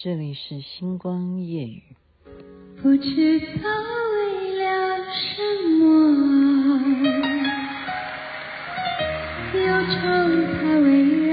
[0.00, 1.82] 这里是星光夜雨。
[2.80, 3.68] 不知道
[4.14, 5.42] 为了什
[5.74, 5.82] 么，
[9.58, 9.98] 忧愁
[10.54, 10.86] 它围
[11.26, 11.27] 绕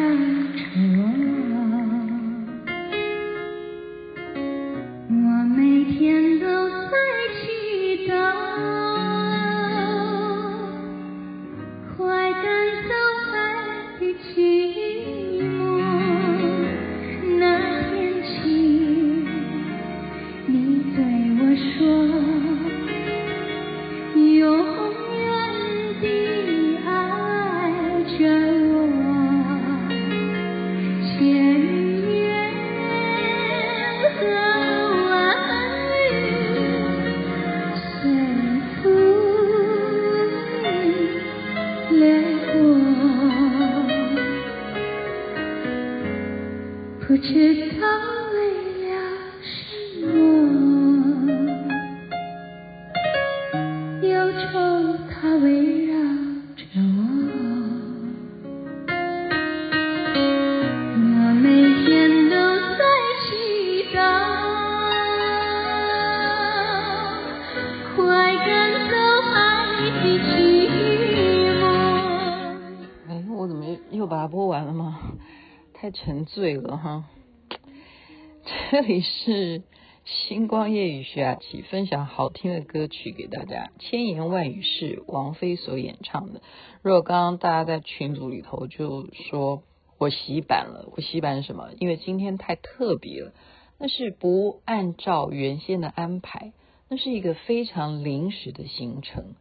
[76.06, 77.06] 沉醉了哈！
[78.70, 79.64] 这里是
[80.04, 86.44] 星光夜雨徐雅琪分享好听的歌曲给大家，千言万语是王菲所演唱的。
[86.84, 89.64] 如果刚刚大家在群组里头就说
[89.98, 91.72] 我洗版了，我洗版什么？
[91.80, 93.34] 因为今天太特别了，
[93.80, 96.54] 那是不按照原先的安排，
[96.88, 99.34] 那是一个非常临时的行程。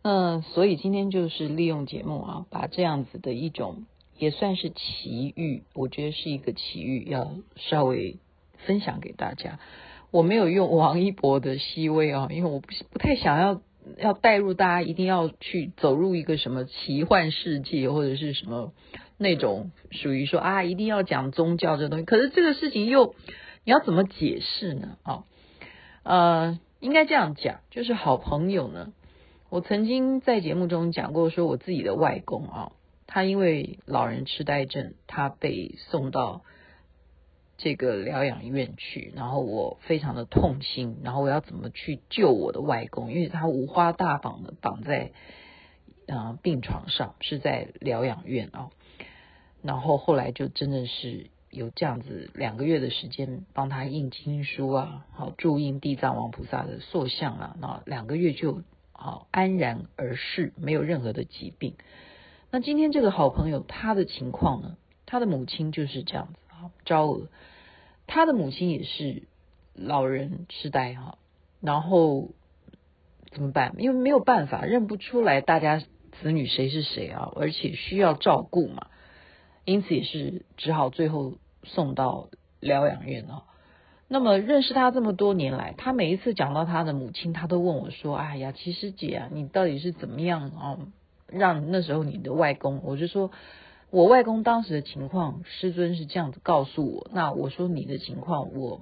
[0.00, 3.84] 嗯，所以今天就是利用节目啊，把这样子的一种。
[4.16, 8.18] 也算是奇遇，我觉得是一个奇遇，要稍微
[8.66, 9.58] 分享给大家。
[10.10, 13.60] 我没有用王一博的《熹微》啊，因为我不不太想要
[13.98, 18.72] 要带入大家，一定要去走入一个什么奇幻世界，或者是什么
[19.18, 22.04] 那种属于说啊，一定要讲宗教这东西。
[22.04, 23.16] 可是这个事情又
[23.64, 24.96] 你要怎么解释呢？
[25.02, 25.24] 啊，
[26.04, 28.92] 呃，应该这样讲，就是好朋友呢，
[29.50, 32.72] 我曾经在节目中讲过，说我自己的外公啊。
[33.06, 36.42] 他因为老人痴呆症，他被送到
[37.56, 43.12] 这个疗养院去，然后我非常的痛心，然后我要怎么去救我的外公？
[43.12, 45.12] 因为他五花大绑的绑在
[46.06, 48.70] 呃病床上，是在疗养院啊。
[49.62, 61.76] 然后后来就真的是有这样子两个月的时间，帮他印经书啊，好注印地藏王菩萨的塑像啊，那两个月就好安然而逝，没有任何的疾病。
[62.54, 64.76] 那今天这个好朋友他的情况呢？
[65.06, 67.26] 他的母亲就是这样子啊，昭娥，
[68.06, 69.24] 他的母亲也是
[69.74, 71.18] 老人痴呆哈，
[71.60, 72.28] 然后
[73.32, 73.74] 怎么办？
[73.78, 75.82] 因为没有办法认不出来大家
[76.12, 78.86] 子女谁是谁啊，而且需要照顾嘛，
[79.64, 81.32] 因此也是只好最后
[81.64, 82.28] 送到
[82.60, 83.42] 疗养院啊。
[84.06, 90.78] 那么认识他这么多年来，他每一次讲到他的母亲，他都问我说：“哎呀，其实姐啊，你到底是怎么样啊？”
[91.36, 93.30] 让那时候你的外公，我就说，
[93.90, 97.08] 我外公当时的情况，师尊是这样子告诉我。
[97.12, 98.80] 那我说你的情况，我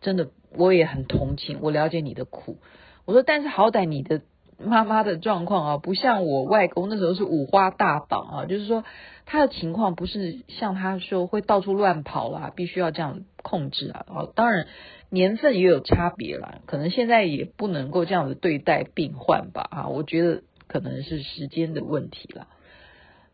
[0.00, 2.58] 真的我也很同情，我了解你的苦。
[3.04, 4.22] 我说，但是好歹你的
[4.58, 8.84] 妈妈的状况啊，不像我外公那时候是五花大绑啊，就是说
[9.26, 14.06] 他的情况不是像他说会到处乱跑啦，必须要这样控制啊。
[14.08, 14.66] 哦，当然
[15.08, 19.68] 年份也有差别啦，可能现在也不能够这样子对待病患吧。
[19.70, 20.42] 啊，我觉得。
[20.68, 22.48] 可能是时间的问题了。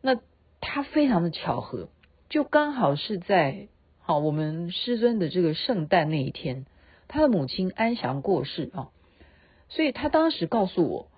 [0.00, 0.18] 那
[0.60, 1.88] 他非常的巧合，
[2.28, 3.68] 就刚好是在
[4.00, 6.66] 好我们师尊的这个圣诞那一天，
[7.08, 8.88] 他的母亲安详过世啊。
[9.68, 11.08] 所以他当时告诉我，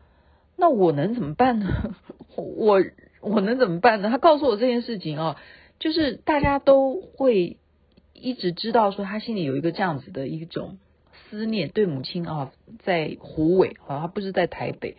[0.56, 1.66] 那我能怎么办呢？
[2.36, 2.82] 我
[3.20, 4.10] 我能怎么办呢？
[4.10, 5.40] 他告诉我这件事情啊，
[5.78, 7.56] 就是大家都会
[8.12, 10.78] 一直知道说他心里有一个这样子的一种
[11.30, 12.52] 思念，对母亲啊，
[12.84, 14.96] 在虎尾啊，他不是在台北。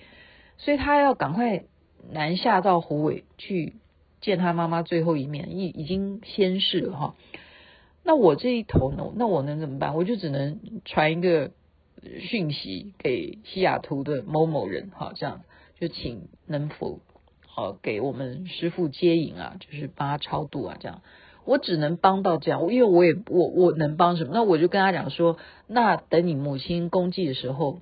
[0.58, 1.64] 所以他要赶快
[2.12, 3.74] 南下到虎尾去
[4.22, 7.16] 见他妈妈最后一面，已已经仙逝了哈。
[8.04, 9.12] 那我这一头呢？
[9.16, 9.96] 那我能怎么办？
[9.96, 11.52] 我就只能传一个
[12.20, 15.42] 讯息给西雅图的某某人哈，这样
[15.80, 17.00] 就请能否
[17.48, 21.02] 好给我们师傅接引啊，就是帮他超度啊，这样
[21.46, 24.32] 我只能帮到这样，因为我也我我能帮什么？
[24.34, 25.38] 那我就跟他讲说，
[25.68, 27.82] 那等你母亲公祭的时候，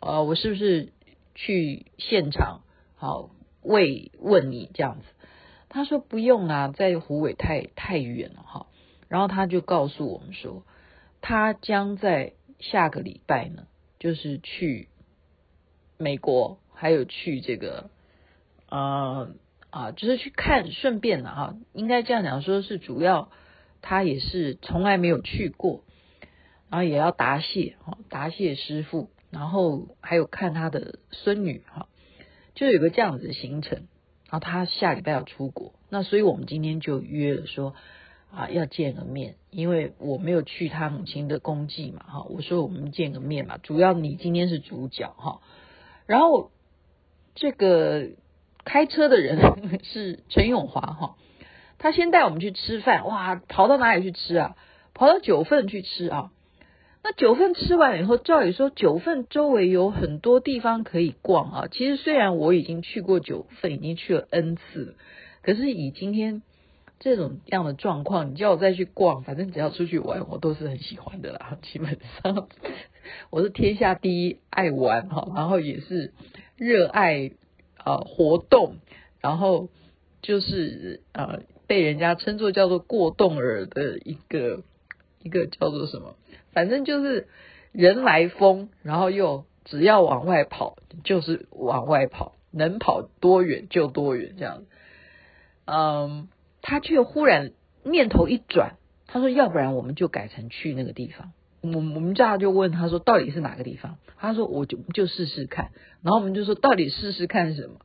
[0.00, 0.92] 啊，我是不是？
[1.40, 2.62] 去现场
[2.96, 3.30] 好
[3.62, 5.04] 慰问你这样子，
[5.68, 8.66] 他说不用啊，在湖尾太太远了哈，
[9.06, 10.64] 然后他就告诉我们说，
[11.20, 13.68] 他将在下个礼拜呢，
[14.00, 14.88] 就是去
[15.96, 17.88] 美国，还有去这个，
[18.68, 19.30] 呃
[19.70, 23.30] 啊，就是去看，顺便的哈，应该这样讲，说是主要
[23.80, 25.84] 他也是从来没有去过，
[26.68, 31.88] 然后也要答谢哈，答谢师傅，然后还有看他的孙女哈，
[32.54, 33.88] 就有个这样子的行程，
[34.30, 37.74] 然后他下礼拜要出国，那所以我们今天就约了说。
[38.30, 45.40] 啊，要见个面，因为我没有去他母亲的公祭嘛，哈，我说我们见个面嘛，主要你今天是主角哈，
[46.04, 46.50] 然后
[47.34, 48.10] 这个
[48.64, 51.16] 开车的人 是陈永华哈，
[51.78, 54.56] 他先带我们去吃饭，哇，跑到哪里去吃啊？
[54.92, 56.30] 跑到九份去吃啊？
[57.02, 64.94] 那九份吃完以后，照理说九份周围有很多地方可以逛啊，其实虽然我已经去过九份，已经去了 N 次，
[65.42, 66.42] 可是以今天。
[67.00, 71.56] 这种样的状况，你叫我再去逛，反正只要出去玩，我都是很喜欢的啦。
[71.62, 72.48] 基本上，
[73.30, 76.12] 我是天下第一爱玩哈，然后也是
[76.56, 77.30] 热爱
[77.76, 78.78] 啊活动，
[79.20, 79.68] 然后
[80.22, 84.64] 就是呃被人家称作叫做过动儿的一个
[85.22, 86.16] 一个叫做什么，
[86.52, 87.28] 反正就是
[87.72, 94.62] 人来疯，然后又只要往外跑就是往外跑，能跑多远就多远这样，
[95.66, 96.28] 嗯。
[96.60, 97.52] 他却忽然
[97.84, 98.74] 念头一转，
[99.06, 105.70] 他说：“要不然我们就改成去那个地方。”我我们家就问他说：“到底是哪个地方？”他说：“我就就试试看。”
[106.02, 107.76] 然后我们就说：“到底试试看什么？”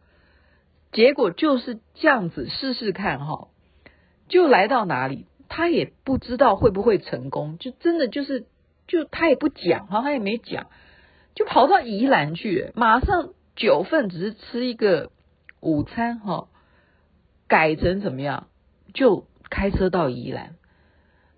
[0.91, 3.47] 结果就是这样子试试看哈，
[4.27, 8.47] 就来到哪里，他也不知道会不会成功，就真的就是
[8.93, 10.67] 就他也不讲哈，他也没讲，
[11.33, 15.09] 就跑到宜兰去，马上九份只是吃一个
[15.61, 16.47] 午餐哈，
[17.47, 18.49] 改成怎么样？
[18.93, 20.57] 就开车到宜兰，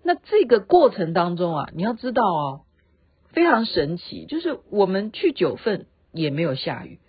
[0.02, 2.60] 那这个过程当中啊，你要知道哦，
[3.30, 7.00] 非常神奇，就是我们去九份也没有下雨，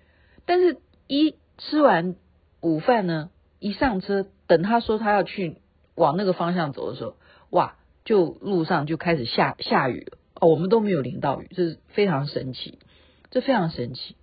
[0.45, 0.77] 但是
[1.07, 2.15] 一吃完
[2.61, 5.57] 午饭呢，一上车，等他说他要去
[5.93, 7.17] 往那个方向走的时候，
[7.49, 12.79] 哇，就路上就开始下下雨了哦，我们都没有淋到雨，这是非常神奇，
[13.31, 14.15] 这非常神奇。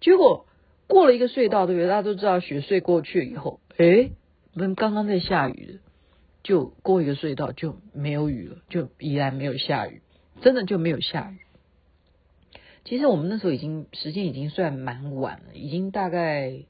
[0.00, 0.46] 结果
[0.86, 1.88] 过了一个隧道，对不对？
[1.88, 4.12] 大家都知道雪隧过去以后，诶。
[4.54, 5.78] 我们刚刚在下雨的，
[6.42, 10.02] 就过一个隧道就没有雨了，就依然没有下雨，
[10.40, 11.38] 真的就没有下雨。
[12.84, 16.64] 其实我们那时候已经时间已经算蛮晚了，已经大概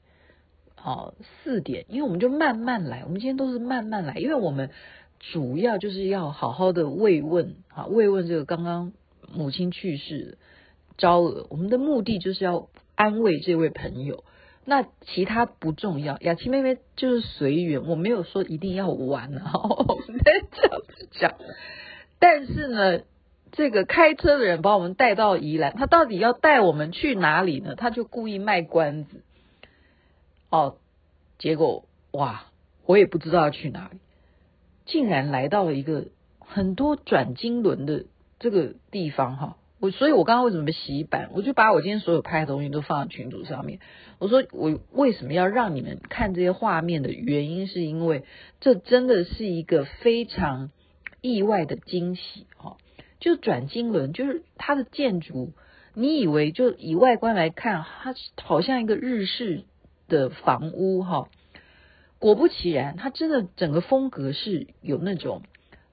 [0.75, 4.69] 啊四点，因为我们就慢慢来，我们今天都是慢慢来，因为我们
[5.19, 8.93] 主要就是要好好的慰问啊，慰问这个刚刚
[9.31, 10.37] 母亲去世的
[10.97, 14.23] 昭娥，我们的目的就是要安慰这位朋友。
[14.65, 20.19] 那其他不重要，雅琪妹妹就是随缘，我没有说一定要玩啊， 我们
[20.51, 21.33] 这样子讲。
[22.19, 23.01] 但是呢，
[23.51, 27.75] 这个开车的人把我们带到宜兰，他到底要带我们去哪里呢？
[27.75, 29.23] 他就故意卖关子。
[30.51, 30.77] 哦，
[31.39, 32.45] 结果哇，
[32.85, 33.99] 我也不知道要去哪里，
[34.89, 36.07] 竟然来到了一个
[36.39, 38.05] 很多转经轮的
[38.39, 39.55] 这个地方哈。
[39.79, 41.29] 我所以，我刚刚为什么洗版？
[41.33, 43.79] 我就把我今天所有拍的东西都放在群组上面。
[44.17, 48.25] 我说，我为什么要让你们看这些画面的原因，是因为
[48.59, 50.69] 这真的是一个非常
[51.21, 52.75] 意外的惊喜哈！
[53.21, 55.53] 就转经轮，就是它的建筑，
[55.93, 59.63] 你以为就以外观来看，它好像一个日式
[60.09, 61.29] 的房屋哈，
[62.19, 65.41] 果不其然，它真的整个风格是有那种。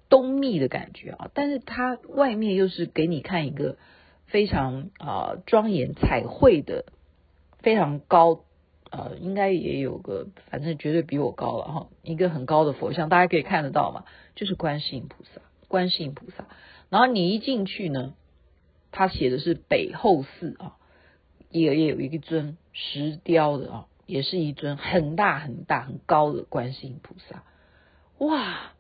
[0.09, 3.77] 东密的感觉啊，但是它外面又是给你看一个
[4.27, 6.85] 非常啊庄严彩绘的，
[7.59, 8.45] 非常高，
[8.93, 14.05] 呃，应该也有个，反正绝对比我高了哈，一个很高的佛像，大家可以看得到嘛，
[14.37, 16.47] 就是观世音菩萨，观世音菩萨。
[16.89, 18.15] 然后你一进去呢，
[18.93, 20.77] 他写的是北后寺啊，
[21.51, 27.43] 也也有一个尊石雕的啊，也是一尊很大很大很高的观世音菩萨，
[28.19, 28.73] 哇！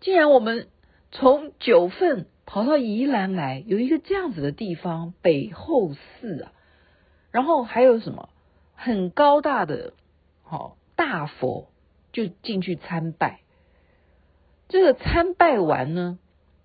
[0.00, 0.68] 既然我们
[1.10, 6.52] 从九份跑到宜兰来，有一个这样子的地方北后寺啊，
[7.30, 8.28] 然后还有什么
[8.74, 9.94] 很高大的
[10.42, 11.68] 好大佛，
[12.12, 13.40] 就进去参拜。
[14.68, 16.18] 这个参拜完呢，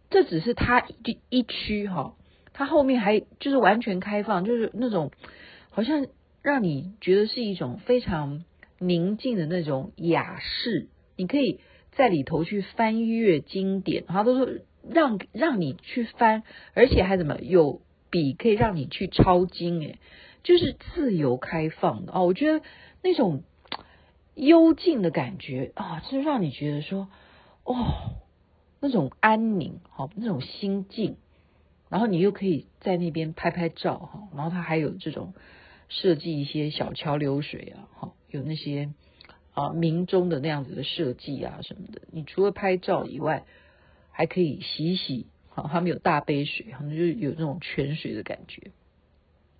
[0.10, 2.16] 这只是他一一区哈，
[2.52, 5.12] 他后面还就是完全开放，就是那种
[5.70, 6.06] 好像
[6.42, 8.44] 让你觉得是一种非常
[8.80, 11.60] 宁静的那种雅士，你可以。
[11.94, 14.50] 在里头去翻阅经典，他都说
[14.90, 16.44] 让让你去翻，
[16.74, 20.00] 而且还怎么有笔可以让你去抄经，诶，
[20.42, 22.22] 就是自由开放的啊！
[22.22, 22.64] 我觉得
[23.04, 23.44] 那种
[24.36, 27.10] 幽静的感觉啊，就让你觉得说，
[27.66, 27.76] 哦，
[28.80, 31.18] 那种安宁，好，那种心境，
[31.90, 35.34] 然后你又可以在那边拍拍照，哈，然后它还有这种
[35.94, 38.94] 设计一些小桥流水啊，哈，有那些
[39.54, 42.02] 啊明中的那样子的设计啊什么的。
[42.12, 43.46] 你除了拍照以外，
[44.12, 48.72] 还可以洗洗，好，他们有大杯水，他们就有那种泉水的感觉。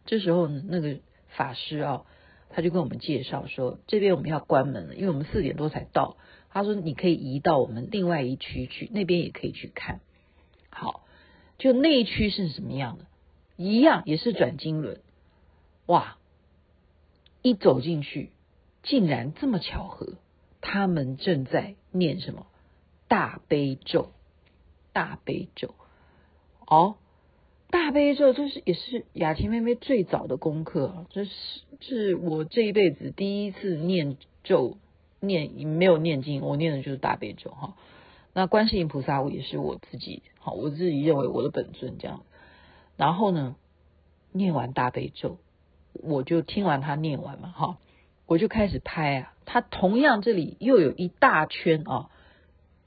[0.06, 2.06] 这时候，那个法师啊，
[2.50, 6.16] 他就跟我们介绍说，这边我们要关门了，因为我们四点多才到。
[6.50, 10.00] 他说你可以移到我们另外一区去，那边也可以去看。
[10.70, 11.06] 好，
[11.58, 13.06] 就那一区是什么样的？
[13.58, 15.02] 一样也是转经轮。
[15.86, 16.18] 哇，
[17.42, 18.30] 一走进去，
[18.84, 20.14] 竟然这么巧合，
[20.62, 22.48] 他们正在念什么
[23.08, 24.12] 大悲咒？
[24.94, 25.76] 大悲咒，
[26.66, 26.96] 哦。
[27.70, 31.32] 大悲咒就是也是雅婷妹妹最早的功课，这是
[31.80, 34.76] 是我这一辈子第一次念咒，
[35.22, 37.78] 念没有念经，我念的就是大悲咒哈。
[38.34, 42.24] 那观世音菩萨我也是我自己好，我自己认为我的本尊这样。
[42.98, 43.56] 然后呢，
[44.34, 45.38] 念完大悲咒，
[45.94, 47.78] 我就听完他念完嘛哈，
[48.26, 52.10] 我就开始拍啊，他同样这里又有一大圈啊。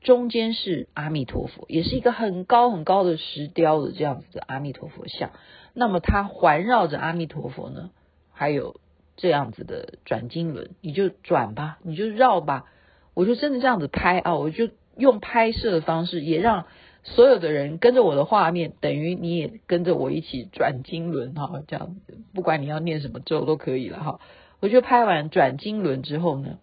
[0.01, 5.31] 中间是阿弥陀佛，也是一个很高很高的石雕的这样子的阿弥陀佛像。
[5.73, 7.89] 那么它环绕着阿弥陀佛呢，
[8.31, 8.79] 还有
[9.17, 12.67] 这样子的转经轮，你就转吧，你就绕吧。
[13.15, 14.69] 我就真的这样子拍啊，我就
[14.99, 16.67] 用拍摄的方式，也让
[17.05, 21.97] 所有的人跟着我的画面，等于你也跟着我一起转经轮哈，这样，
[22.35, 24.21] 不管你要念什么咒都可以了哈。
[24.61, 26.59] 我就拍完转经轮之后呢，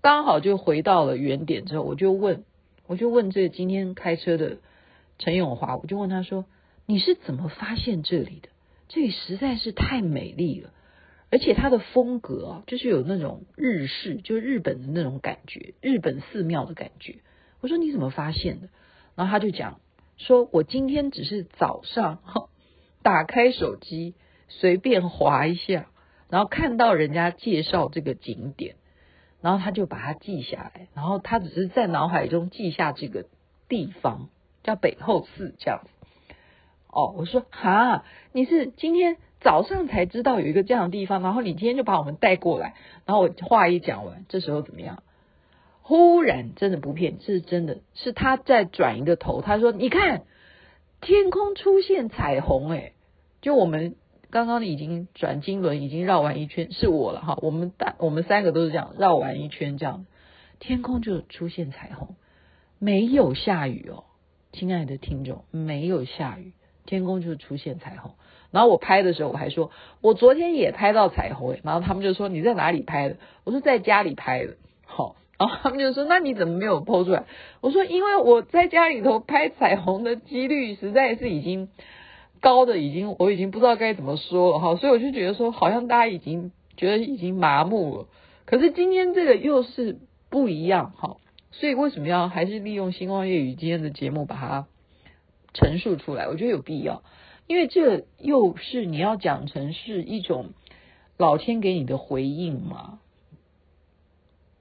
[0.00, 2.42] 刚好就回到了原点之后，我就问。
[2.88, 4.58] 我就问这个今天开车的
[5.18, 6.44] 陈永华，我就问他说
[6.84, 8.48] ：“你是怎么发现这里的？
[8.88, 10.70] 这里实在是太美丽了，
[11.30, 17.18] 而且它的风格啊，就是有那种日式，就日本的那种感觉，日本寺庙的感觉。”
[17.62, 18.68] 我说：“你怎么发现的？”
[19.14, 19.80] 然后他就讲
[20.16, 22.18] 说：“我今天只是早上
[23.02, 24.14] 打开手机
[24.48, 25.86] 随便划一下，
[26.28, 28.76] 然后看到人家介绍这个景点。”
[29.42, 33.26] 然后他就把它记下来，然后他只是在脑海中记下这个
[33.68, 34.28] 地方
[34.62, 35.90] 叫北后寺这样子。
[36.86, 45.02] 哦，我说哈，你是今天早上才知道有一个这样的地方，然后你今天就把我们带过来，然后我话一讲完，这时候怎么样？
[45.82, 50.22] 忽然真的不骗，这是真的，是他在转一个头，他说：“你看，
[51.00, 52.94] 天空出现彩虹，诶，
[53.40, 53.96] 就我们。”
[54.32, 57.38] 刚刚已经转经轮已经绕完一圈，是我了哈。
[57.42, 60.06] 我们大我们三个都是这样绕完一圈，这样
[60.58, 62.16] 天空就出现彩虹，
[62.78, 64.04] 没有下雨哦，
[64.50, 66.54] 亲爱的听众，没有下雨，
[66.86, 68.12] 天空就出现彩虹。
[68.50, 69.70] 然后我拍的时候我还说，
[70.00, 73.18] 我昨天也拍到彩虹诶，然后他们就说，你在哪里拍的？
[73.44, 74.56] 我说在家里拍的。
[75.46, 77.24] 然后他们就说，那你怎么没有 PO 出来？
[77.60, 81.68] 我说因为我在家里头拍彩虹的几率实在是已经。
[82.40, 88.08] 高的已经，我已经不知道该怎么说了哈，所以我就觉得说，好像大家已经觉得已经麻木了。
[88.46, 91.18] 可是今天这个又是不一样哈，
[91.52, 94.66] 所以为什么要还是利用星光夜语今天的节目把它
[95.54, 96.26] 陈述出来？
[96.26, 97.04] 我觉得有必要，
[97.46, 100.46] 因为这又是你要讲成是一种
[101.16, 102.98] 老天给你的回应嘛，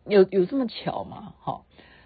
[0.06, 1.34] 有有这么巧吗？
[1.40, 1.66] 好，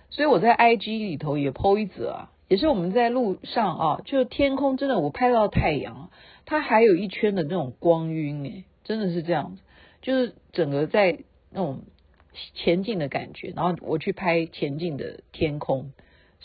[0.10, 2.32] 所以我在 IG 里头也 po 一则啊。
[2.48, 6.12] 也是我们在路上啊，就天空真的，我拍到太阳，
[6.46, 9.64] 它还有一圈的那种光晕诶，真的是这样子，
[10.04, 11.82] 就是整个在那种
[12.54, 15.92] 前进的感觉，然后我去拍前进的天空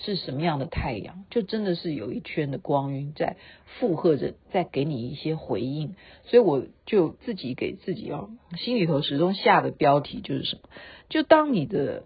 [0.02, 3.36] 是什么样的太阳，就真的是有一圈的光晕在
[3.78, 10.62] 附和着，在给你一些回应，所以我就自己给自己啊，心里头始终下的标题就是什么，
[11.10, 12.04] 就当你的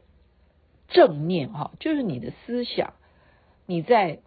[0.89, 2.95] 正念哈，就是你的思想。
[3.67, 4.19] 你在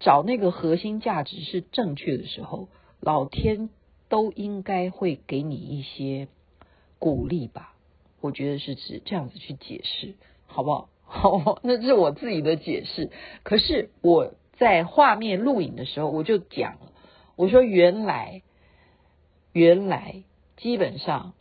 [0.00, 2.68] 找那个核心价值是正确的时候，
[3.00, 3.68] 老天
[4.08, 6.28] 都应该会给你一些
[6.98, 7.74] 鼓励吧？
[8.20, 10.14] 我觉得是指这样子去解释，
[10.46, 10.88] 好不好？
[11.14, 13.10] 好， 那是我自己的解释。
[13.44, 16.92] 可是我在画面录影的时候，我就讲了，
[17.36, 18.42] 我说原来，
[19.52, 20.24] 原来
[20.56, 21.34] 基本上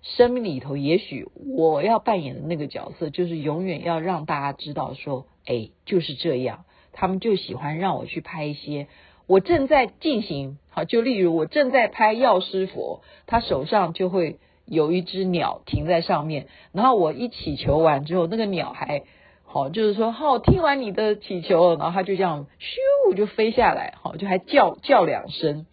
[0.00, 5.26] 生命里头，也许我要扮演的那个角色，就是永远要让大家知道说。
[5.46, 8.86] 哎，就是这样，他们就喜欢让我去拍一些
[9.26, 14.38] 我正在进行，好，就例如我正在拍药师佛，他手上就会
[14.70, 19.02] 有一只鸟停在上面，然后我一祈求完之后，那个鸟还
[19.44, 25.66] 好，就是说好，听完你的祈求，然后它就这样咻就飞下来，好，就还叫叫两声，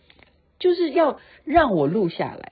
[0.60, 2.52] 就是要让我录下来，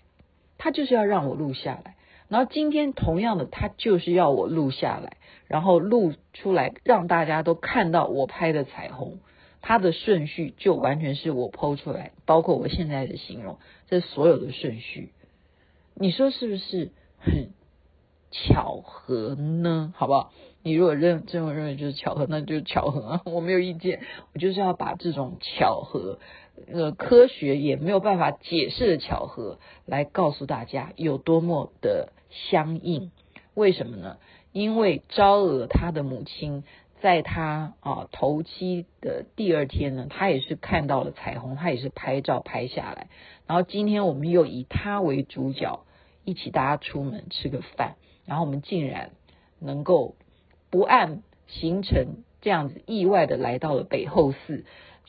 [0.58, 1.96] 他就是要让我录下来，
[2.30, 5.18] 然后今天同样的，他就是要我录下来。
[5.48, 9.20] 然后录出来让大家都看到我拍的彩虹，
[9.62, 15.12] 它的顺序就完全是我 PO 出来，包括我现在的形容，这所有的顺序，
[15.96, 17.50] 你说是不是很
[18.32, 19.94] 巧合呢？
[19.96, 20.34] 好不好？
[20.62, 24.02] 你如果认这么认为就是巧合，那就是巧合啊，我没有意见。
[24.34, 26.20] 我就是要把这种巧合，
[26.72, 33.12] 呃，科学也没有办法解释的巧合，来告诉大家有多么的相应。
[33.54, 34.18] 为什么呢？
[34.52, 36.64] 因为昭娥她的母亲，
[37.06, 43.10] 在他啊头七的第二天呢，他也是看到了彩虹，他也是拍照拍下来。
[43.46, 45.86] 然后今天我们又以他为主角，
[46.24, 49.12] 一起大家出门吃个饭，然后我们竟然
[49.60, 50.16] 能够。
[50.72, 54.66] 不按行程这样子意外的来到了北后寺，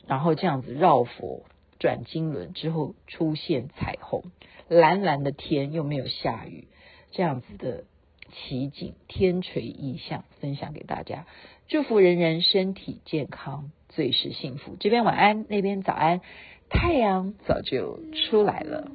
[0.07, 1.43] 然后这样子绕佛
[1.77, 4.23] 转经轮之后出现彩虹，
[4.69, 6.69] 蓝蓝的天又没有下雨，
[7.11, 7.83] 这样子的
[8.31, 11.25] 奇景天垂异象分享给大家，
[11.67, 14.75] 祝福人人身体健康，最是幸福。
[14.79, 16.21] 这边晚安，那边早安，
[16.69, 18.91] 太阳早就出来了。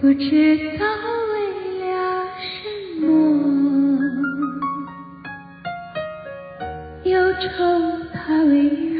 [0.00, 0.86] 不知道
[1.32, 1.34] 为
[1.80, 3.06] 了什么。
[7.04, 7.48] 忧愁
[8.12, 8.95] 它围绕。